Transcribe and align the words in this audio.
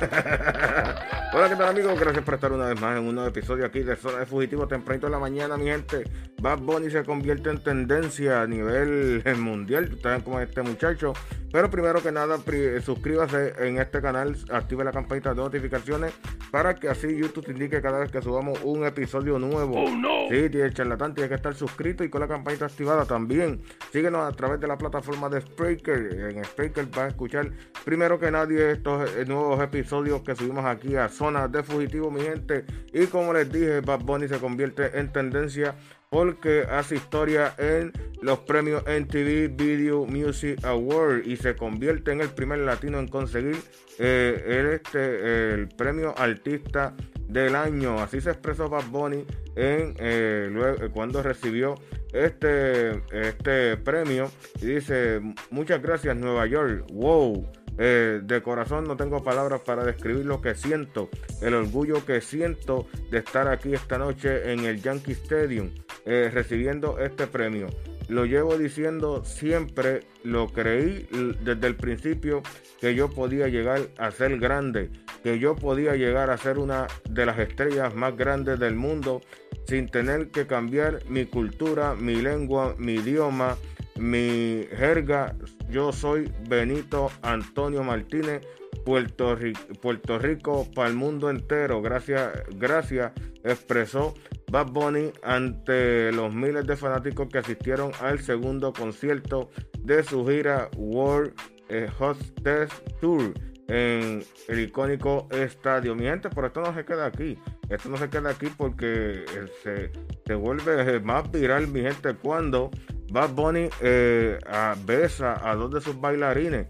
Hola, 1.32 1.48
¿qué 1.50 1.56
tal 1.56 1.68
amigos? 1.68 1.98
Gracias 2.00 2.24
por 2.24 2.34
estar 2.34 2.50
una 2.52 2.68
vez 2.68 2.80
más 2.80 2.96
en 2.96 3.04
un 3.04 3.14
nuevo 3.14 3.28
episodio 3.28 3.66
aquí 3.66 3.80
de 3.80 3.96
Zona 3.96 4.20
de 4.20 4.26
Fugitivo 4.26 4.66
tempranito 4.66 5.06
en 5.06 5.12
la 5.12 5.18
mañana, 5.18 5.58
mi 5.58 5.66
gente. 5.66 6.04
Bad 6.40 6.60
Bunny 6.60 6.90
se 6.90 7.04
convierte 7.04 7.50
en 7.50 7.62
tendencia 7.62 8.40
a 8.40 8.46
nivel 8.46 9.22
mundial. 9.36 9.90
Ustedes 9.92 10.22
es 10.26 10.48
este 10.48 10.62
muchacho. 10.62 11.12
Pero 11.52 11.70
primero 11.70 12.02
que 12.02 12.12
nada, 12.12 12.38
suscríbase 12.84 13.54
en 13.58 13.78
este 13.78 14.00
canal, 14.00 14.36
active 14.50 14.84
la 14.84 14.92
campanita 14.92 15.30
de 15.30 15.36
notificaciones 15.36 16.12
para 16.50 16.74
que 16.74 16.88
así 16.88 17.16
YouTube 17.16 17.46
te 17.46 17.52
indique 17.52 17.80
cada 17.80 17.98
vez 17.98 18.10
que 18.10 18.22
subamos 18.22 18.60
un 18.62 18.84
episodio 18.84 19.38
nuevo. 19.38 19.84
Oh, 19.84 19.90
no. 19.90 20.28
Sí, 20.28 20.48
tiene 20.48 20.72
charlatán, 20.72 21.14
tiene 21.14 21.28
que 21.28 21.34
estar 21.34 21.54
suscrito 21.54 22.04
y 22.04 22.10
con 22.10 22.20
la 22.20 22.28
campanita 22.28 22.66
activada 22.66 23.04
también. 23.04 23.62
Síguenos 23.92 24.20
a 24.22 24.36
través 24.36 24.60
de 24.60 24.68
la 24.68 24.78
plataforma 24.78 25.28
de 25.28 25.40
Spreaker. 25.40 26.30
En 26.30 26.44
Spreaker 26.44 26.86
vas 26.86 26.98
a 26.98 27.08
escuchar 27.08 27.50
primero 27.84 28.18
que 28.18 28.30
nadie 28.30 28.72
estos 28.72 29.10
eh, 29.16 29.24
nuevos 29.26 29.60
episodios 29.60 30.22
que 30.22 30.34
subimos 30.34 30.64
aquí 30.64 30.96
a 30.96 31.08
Zona 31.08 31.48
de 31.48 31.62
Fugitivo, 31.62 32.10
mi 32.10 32.20
gente. 32.20 32.64
Y 32.92 33.06
como 33.06 33.32
les 33.32 33.50
dije, 33.50 33.80
Bad 33.80 34.00
Bunny 34.00 34.28
se 34.28 34.38
convierte 34.38 34.98
en 34.98 35.12
tendencia 35.12 35.74
porque 36.10 36.66
hace 36.68 36.96
historia 36.96 37.54
en 37.56 37.92
los 38.22 38.40
premios 38.40 38.82
MTV 38.82 39.56
Video 39.56 40.04
Music 40.06 40.64
Award 40.64 41.26
y 41.26 41.36
se 41.36 41.56
convierte 41.56 42.12
en 42.12 42.20
el 42.20 42.30
primer 42.30 42.58
latino 42.60 42.98
en 42.98 43.08
conseguir 43.08 43.56
eh, 43.98 44.42
el, 44.46 44.66
este, 44.68 45.54
el 45.54 45.68
premio 45.68 46.14
artista 46.16 46.94
del 47.28 47.54
año. 47.54 47.98
Así 48.00 48.20
se 48.20 48.30
expresó 48.30 48.68
Bad 48.68 48.86
Bunny 48.90 49.24
en, 49.56 49.94
eh, 49.98 50.90
cuando 50.92 51.22
recibió 51.22 51.74
este, 52.12 53.02
este 53.12 53.76
premio 53.76 54.30
y 54.60 54.66
dice 54.66 55.20
muchas 55.50 55.80
gracias 55.82 56.16
Nueva 56.16 56.46
York. 56.46 56.86
Wow. 56.92 57.46
Eh, 57.82 58.20
de 58.22 58.42
corazón 58.42 58.84
no 58.84 58.96
tengo 58.96 59.22
palabras 59.22 59.62
para 59.62 59.84
describir 59.84 60.26
lo 60.26 60.42
que 60.42 60.54
siento, 60.54 61.08
el 61.40 61.54
orgullo 61.54 62.04
que 62.04 62.20
siento 62.20 62.86
de 63.10 63.18
estar 63.18 63.48
aquí 63.48 63.72
esta 63.72 63.96
noche 63.96 64.52
en 64.52 64.66
el 64.66 64.82
Yankee 64.82 65.12
Stadium 65.12 65.70
eh, 66.04 66.30
recibiendo 66.30 66.98
este 66.98 67.26
premio. 67.26 67.68
Lo 68.10 68.24
llevo 68.24 68.58
diciendo 68.58 69.24
siempre, 69.24 70.00
lo 70.24 70.48
creí 70.48 71.06
desde 71.44 71.66
el 71.68 71.76
principio 71.76 72.42
que 72.80 72.96
yo 72.96 73.08
podía 73.08 73.46
llegar 73.46 73.82
a 73.98 74.10
ser 74.10 74.36
grande, 74.40 74.90
que 75.22 75.38
yo 75.38 75.54
podía 75.54 75.94
llegar 75.94 76.28
a 76.30 76.36
ser 76.36 76.58
una 76.58 76.88
de 77.08 77.24
las 77.24 77.38
estrellas 77.38 77.94
más 77.94 78.16
grandes 78.16 78.58
del 78.58 78.74
mundo 78.74 79.20
sin 79.68 79.88
tener 79.88 80.32
que 80.32 80.48
cambiar 80.48 81.08
mi 81.08 81.24
cultura, 81.24 81.94
mi 81.94 82.16
lengua, 82.20 82.74
mi 82.78 82.94
idioma, 82.94 83.56
mi 83.96 84.66
jerga. 84.76 85.36
Yo 85.68 85.92
soy 85.92 86.32
Benito 86.48 87.12
Antonio 87.22 87.84
Martínez, 87.84 88.44
Puerto 88.84 89.36
Rico, 89.36 89.60
Puerto 89.80 90.18
Rico 90.18 90.66
para 90.74 90.88
el 90.88 90.96
mundo 90.96 91.30
entero. 91.30 91.80
Gracias, 91.80 92.32
gracias, 92.56 93.12
expresó 93.44 94.14
Bad 94.50 94.72
Bunny 94.72 95.12
ante 95.22 96.12
los 96.12 96.34
miles 96.34 96.66
de 96.66 96.76
fanáticos 96.76 97.28
que 97.28 97.38
asistieron 97.38 97.92
al 98.00 98.18
segundo 98.20 98.72
concierto 98.72 99.50
de 99.78 100.02
su 100.02 100.26
gira 100.26 100.68
World 100.76 101.32
eh, 101.68 101.88
Hostess 101.98 102.70
Tour 103.00 103.32
en 103.68 104.22
el 104.48 104.60
icónico 104.60 105.28
estadio. 105.30 105.94
Mi 105.94 106.04
gente, 106.04 106.28
pero 106.28 106.48
esto 106.48 106.60
no 106.60 106.74
se 106.74 106.84
queda 106.84 107.06
aquí. 107.06 107.38
Esto 107.68 107.88
no 107.88 107.96
se 107.96 108.08
queda 108.08 108.30
aquí 108.30 108.48
porque 108.56 109.24
eh, 109.24 109.46
se, 109.62 109.92
se 110.26 110.34
vuelve 110.34 110.98
más 111.00 111.30
viral, 111.30 111.68
mi 111.68 111.82
gente, 111.82 112.14
cuando 112.14 112.70
Bad 113.12 113.30
Bunny 113.30 113.68
eh, 113.80 114.38
besa 114.84 115.48
a 115.48 115.54
dos 115.54 115.70
de 115.70 115.80
sus 115.80 116.00
bailarines. 116.00 116.66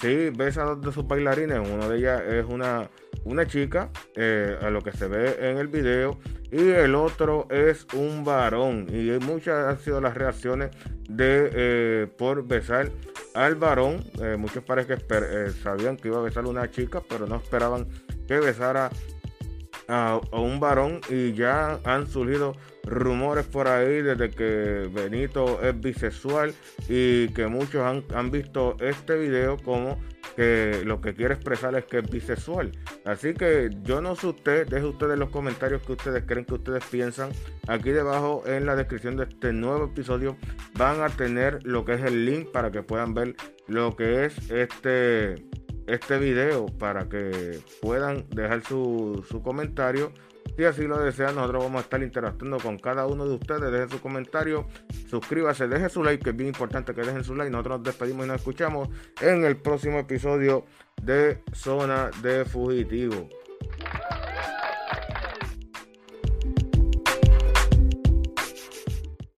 Sí, 0.00 0.30
besa 0.30 0.62
a 0.62 0.66
dos 0.66 0.80
de 0.82 0.92
sus 0.92 1.06
bailarines. 1.06 1.58
Una 1.68 1.88
de 1.88 1.98
ellas 1.98 2.22
es 2.22 2.44
una, 2.46 2.88
una 3.24 3.46
chica, 3.46 3.90
eh, 4.16 4.56
a 4.60 4.70
lo 4.70 4.80
que 4.80 4.92
se 4.92 5.08
ve 5.08 5.36
en 5.40 5.58
el 5.58 5.68
video. 5.68 6.18
Y 6.54 6.70
el 6.70 6.94
otro 6.94 7.48
es 7.50 7.84
un 7.94 8.24
varón. 8.24 8.86
Y 8.88 9.10
muchas 9.24 9.66
han 9.66 9.78
sido 9.80 10.00
las 10.00 10.14
reacciones 10.14 10.70
de 11.08 11.50
eh, 11.52 12.06
por 12.16 12.46
besar 12.46 12.92
al 13.34 13.56
varón. 13.56 14.04
muchos 14.38 14.62
parece 14.62 14.94
que 14.94 15.50
sabían 15.62 15.96
que 15.96 16.08
iba 16.08 16.18
a 16.18 16.22
besar 16.22 16.44
a 16.44 16.48
una 16.48 16.70
chica, 16.70 17.02
pero 17.08 17.26
no 17.26 17.36
esperaban 17.36 17.88
que 18.28 18.38
besara 18.38 18.88
a, 19.88 20.20
un 20.32 20.60
varón 20.60 21.00
y 21.08 21.32
ya 21.32 21.80
han 21.84 22.06
surgido 22.06 22.56
rumores 22.84 23.46
por 23.46 23.68
ahí 23.68 24.02
desde 24.02 24.30
que 24.30 24.88
Benito 24.92 25.60
es 25.62 25.78
bisexual 25.78 26.54
y 26.88 27.28
que 27.28 27.46
muchos 27.46 27.82
han, 28.14 28.30
visto 28.30 28.76
este 28.80 29.16
video 29.16 29.56
como 29.58 29.98
que 30.34 30.82
lo 30.84 31.00
que 31.00 31.14
quiere 31.14 31.34
expresar 31.34 31.74
es 31.74 31.84
que 31.84 31.98
es 31.98 32.10
bisexual. 32.10 32.72
Así 33.04 33.34
que 33.34 33.70
yo 33.82 34.00
no 34.00 34.16
sé 34.16 34.28
usted, 34.28 34.68
deje 34.68 34.86
ustedes 34.86 35.18
los 35.18 35.30
comentarios 35.30 35.82
que 35.82 35.92
ustedes 35.92 36.24
creen 36.26 36.44
que 36.44 36.54
ustedes 36.54 36.84
piensan. 36.84 37.30
Aquí 37.68 37.90
debajo 37.90 38.42
en 38.46 38.66
la 38.66 38.76
descripción 38.76 39.16
de 39.16 39.24
este 39.24 39.52
nuevo 39.52 39.86
episodio 39.86 40.36
van 40.76 41.02
a 41.02 41.08
tener 41.08 41.58
lo 41.64 41.84
que 41.84 41.94
es 41.94 42.02
el 42.02 42.24
link 42.24 42.50
para 42.50 42.70
que 42.70 42.82
puedan 42.82 43.14
ver 43.14 43.36
lo 43.66 43.96
que 43.96 44.26
es 44.26 44.50
este 44.50 45.46
este 45.86 46.18
video 46.18 46.66
para 46.66 47.08
que 47.08 47.60
puedan 47.80 48.24
dejar 48.30 48.62
su, 48.62 49.24
su 49.28 49.42
comentario. 49.42 50.12
Si 50.56 50.64
así 50.64 50.82
lo 50.82 50.98
desean, 50.98 51.34
nosotros 51.34 51.64
vamos 51.64 51.78
a 51.78 51.82
estar 51.82 52.02
interactuando 52.02 52.58
con 52.58 52.78
cada 52.78 53.06
uno 53.06 53.26
de 53.26 53.34
ustedes. 53.34 53.72
Dejen 53.72 53.90
su 53.90 54.00
comentario, 54.00 54.66
suscríbase, 55.08 55.66
dejen 55.66 55.90
su 55.90 56.04
like, 56.04 56.22
que 56.22 56.30
es 56.30 56.36
bien 56.36 56.48
importante 56.48 56.94
que 56.94 57.02
dejen 57.02 57.24
su 57.24 57.34
like. 57.34 57.50
Nosotros 57.50 57.78
nos 57.78 57.84
despedimos 57.86 58.24
y 58.24 58.28
nos 58.28 58.36
escuchamos 58.36 58.88
en 59.20 59.44
el 59.44 59.56
próximo 59.56 59.98
episodio 59.98 60.64
de 61.02 61.42
Zona 61.52 62.10
de 62.22 62.44
Fugitivo. 62.44 63.28